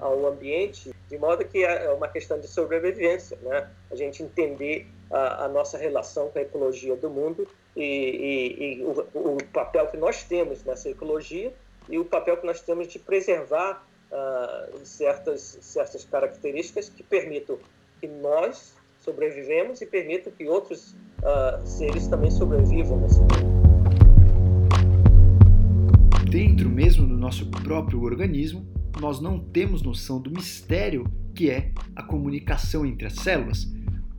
ao 0.00 0.26
ambiente, 0.26 0.92
de 1.10 1.18
modo 1.18 1.44
que 1.44 1.64
é 1.64 1.90
uma 1.90 2.06
questão 2.06 2.38
de 2.38 2.46
sobrevivência, 2.46 3.36
né? 3.42 3.68
A 3.90 3.96
gente 3.96 4.22
entender 4.22 4.86
a, 5.10 5.46
a 5.46 5.48
nossa 5.48 5.76
relação 5.76 6.28
com 6.28 6.38
a 6.38 6.42
ecologia 6.42 6.94
do 6.94 7.10
mundo 7.10 7.48
e, 7.76 7.82
e, 7.82 8.78
e 8.78 8.84
o, 8.84 9.34
o, 9.34 9.44
papel 9.52 9.88
que 9.88 9.96
nós 9.96 10.22
temos 10.22 10.62
nessa 10.62 10.88
ecologia 10.88 11.52
e 11.88 11.98
o 11.98 12.04
papel 12.04 12.36
que 12.36 12.46
nós 12.46 12.60
temos 12.60 12.86
de 12.86 13.00
preservar 13.00 13.84
uh, 14.12 14.78
certas, 14.84 15.58
certas 15.60 16.04
características 16.04 16.88
que 16.88 17.02
permitam 17.02 17.58
que 18.00 18.06
nós 18.06 18.76
sobrevivemos 19.00 19.80
e 19.80 19.86
permitam 19.86 20.32
que 20.32 20.46
outros 20.46 20.92
uh, 21.24 21.66
seres 21.66 22.06
também 22.06 22.30
sobrevivam 22.30 23.00
nesse 23.00 23.18
mundo. 23.18 23.60
Dentro 26.30 26.68
mesmo 26.68 27.04
do 27.04 27.16
nosso 27.16 27.50
próprio 27.50 28.00
organismo, 28.00 28.64
nós 28.98 29.20
não 29.20 29.38
temos 29.38 29.82
noção 29.82 30.20
do 30.20 30.30
mistério 30.30 31.04
que 31.34 31.50
é 31.50 31.72
a 31.94 32.02
comunicação 32.02 32.84
entre 32.84 33.06
as 33.06 33.14
células. 33.14 33.70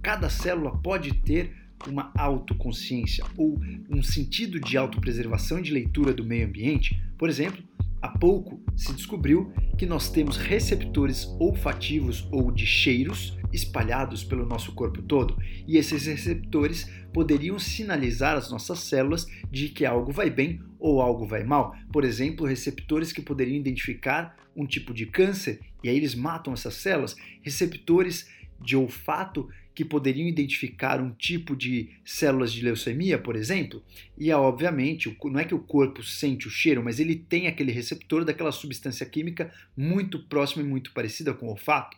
Cada 0.02 0.30
célula 0.30 0.78
pode 0.78 1.14
ter 1.14 1.52
uma 1.88 2.12
autoconsciência 2.16 3.24
ou 3.38 3.60
um 3.90 4.04
sentido 4.04 4.60
de 4.60 4.78
autopreservação 4.78 5.60
e 5.60 5.64
de 5.64 5.74
leitura 5.74 6.14
do 6.14 6.24
meio 6.24 6.48
ambiente, 6.48 7.02
por 7.18 7.30
exemplo, 7.30 7.64
há 8.02 8.10
pouco 8.10 8.62
se 8.76 8.94
descobriu 8.94 9.52
que 9.78 9.86
nós 9.86 10.10
temos 10.10 10.38
receptores 10.38 11.26
olfativos 11.40 12.28
ou 12.32 12.52
de 12.52 12.66
cheiros 12.66 13.38
espalhados 13.54 14.24
pelo 14.24 14.46
nosso 14.46 14.74
corpo 14.74 15.02
todo, 15.02 15.38
e 15.68 15.78
esses 15.78 16.06
receptores 16.06 16.90
poderiam 17.14 17.60
sinalizar 17.60 18.38
às 18.38 18.50
nossas 18.50 18.80
células 18.80 19.28
de 19.52 19.70
que 19.70 19.86
algo 19.86 20.12
vai 20.12 20.30
bem 20.30 20.62
ou 20.82 21.00
algo 21.00 21.28
vai 21.28 21.44
mal. 21.44 21.76
Por 21.94 22.04
exemplo, 22.04 22.48
receptores 22.48 23.14
que 23.14 23.22
poderiam 23.22 23.56
identificar 23.56 24.36
um 24.56 24.66
tipo 24.66 24.94
de 24.94 25.06
câncer 25.06 25.60
e 25.84 25.88
aí 25.88 25.96
eles 25.96 26.16
matam 26.16 26.52
essas 26.52 26.74
células, 26.74 27.16
receptores 27.44 28.28
de 28.60 28.76
olfato 28.76 29.48
que 29.74 29.86
poderiam 29.86 30.28
identificar 30.28 31.00
um 31.00 31.12
tipo 31.12 31.56
de 31.56 31.92
células 32.04 32.52
de 32.52 32.64
leucemia, 32.64 33.18
por 33.18 33.36
exemplo, 33.36 33.82
e 34.18 34.32
obviamente 34.32 35.16
não 35.24 35.40
é 35.40 35.46
que 35.46 35.56
o 35.56 35.60
corpo 35.60 36.04
sente 36.04 36.48
o 36.48 36.52
cheiro, 36.52 36.84
mas 36.84 37.00
ele 37.00 37.16
tem 37.16 37.48
aquele 37.48 37.72
receptor 37.72 38.26
daquela 38.26 38.52
substância 38.52 39.06
química 39.06 39.54
muito 39.78 40.20
próxima 40.28 40.64
e 40.64 40.68
muito 40.68 40.92
parecida 40.92 41.34
com 41.34 41.46
o 41.46 41.52
olfato. 41.52 41.98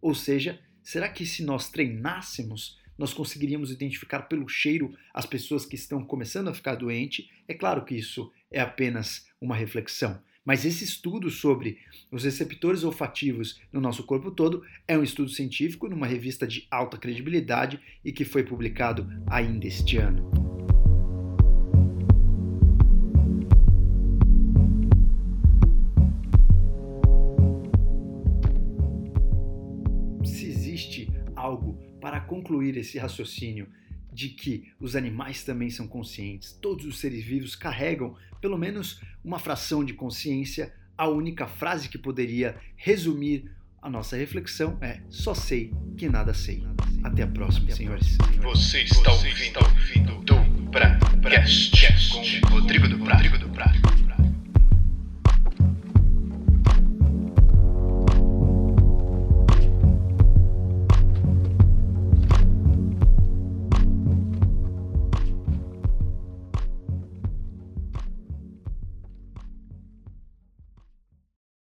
Ou 0.00 0.14
seja, 0.14 0.58
será 0.82 1.08
que 1.08 1.24
se 1.24 1.44
nós 1.44 1.70
treinássemos, 1.70 2.80
nós 2.98 3.12
conseguiríamos 3.12 3.70
identificar 3.70 4.22
pelo 4.22 4.48
cheiro 4.48 4.94
as 5.12 5.26
pessoas 5.26 5.64
que 5.64 5.74
estão 5.74 6.04
começando 6.04 6.48
a 6.48 6.54
ficar 6.54 6.74
doentes? 6.74 7.28
É 7.48 7.54
claro 7.54 7.84
que 7.84 7.94
isso 7.94 8.30
é 8.50 8.60
apenas 8.60 9.26
uma 9.40 9.56
reflexão, 9.56 10.20
mas 10.44 10.64
esse 10.64 10.84
estudo 10.84 11.30
sobre 11.30 11.78
os 12.10 12.24
receptores 12.24 12.84
olfativos 12.84 13.60
no 13.72 13.80
nosso 13.80 14.04
corpo 14.04 14.30
todo 14.30 14.64
é 14.86 14.98
um 14.98 15.02
estudo 15.02 15.30
científico 15.30 15.88
numa 15.88 16.06
revista 16.06 16.46
de 16.46 16.66
alta 16.70 16.98
credibilidade 16.98 17.80
e 18.04 18.12
que 18.12 18.24
foi 18.24 18.42
publicado 18.42 19.08
ainda 19.26 19.66
este 19.66 19.96
ano. 19.96 20.51
Concluir 32.32 32.78
esse 32.78 32.98
raciocínio 32.98 33.68
de 34.10 34.30
que 34.30 34.72
os 34.80 34.96
animais 34.96 35.44
também 35.44 35.68
são 35.68 35.86
conscientes, 35.86 36.52
todos 36.52 36.86
os 36.86 36.98
seres 36.98 37.22
vivos 37.22 37.54
carregam 37.54 38.16
pelo 38.40 38.56
menos 38.56 39.02
uma 39.22 39.38
fração 39.38 39.84
de 39.84 39.92
consciência, 39.92 40.72
a 40.96 41.06
única 41.08 41.46
frase 41.46 41.90
que 41.90 41.98
poderia 41.98 42.56
resumir 42.74 43.50
a 43.82 43.90
nossa 43.90 44.16
reflexão 44.16 44.78
é: 44.80 45.00
só 45.10 45.34
sei 45.34 45.74
que 45.98 46.08
nada 46.08 46.32
sei. 46.32 46.66
Até 47.04 47.22
a 47.22 47.26
próxima, 47.26 47.64
Até 47.64 47.72
a 47.74 47.76
senhores. 47.76 48.16
Você 48.40 48.82
está 48.82 49.12
ouvindo, 49.12 49.58
ouvindo 49.62 50.24
do 50.24 50.70
Bracast 50.70 52.10
com 52.10 52.48
Rodrigo 52.54 52.88
do 52.88 52.98
Prado. 53.00 54.01